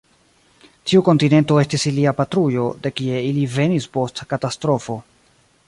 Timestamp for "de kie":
2.87-3.21